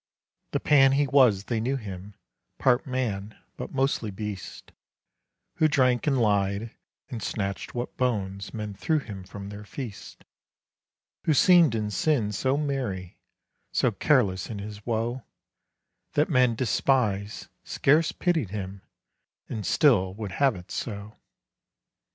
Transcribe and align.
The 0.49 0.59
Pan 0.59 0.93
he 0.93 1.05
was 1.05 1.43
they 1.43 1.59
knew 1.59 1.75
him, 1.75 2.15
Part 2.57 2.87
man, 2.87 3.37
but 3.55 3.71
mostly 3.71 4.09
beast, 4.09 4.71
Who 5.57 5.67
drank, 5.67 6.07
and 6.07 6.19
lied, 6.19 6.71
and 7.11 7.21
snatched 7.21 7.75
what 7.75 7.95
bones 7.97 8.51
Men 8.51 8.73
threw 8.73 8.97
him 8.97 9.23
from 9.23 9.49
their 9.49 9.63
feast; 9.63 10.25
Who 11.25 11.35
seemed 11.35 11.75
in 11.75 11.91
sin 11.91 12.31
so 12.31 12.57
merry, 12.57 13.19
So 13.71 13.91
careless 13.91 14.49
in 14.49 14.57
his 14.57 14.87
woe, 14.87 15.21
That 16.13 16.29
men 16.29 16.55
despised, 16.55 17.49
scarce 17.63 18.11
pitied 18.11 18.49
him, 18.49 18.81
And 19.49 19.63
still 19.63 20.15
would 20.15 20.31
have 20.31 20.55
it 20.55 20.71
so. 20.71 21.13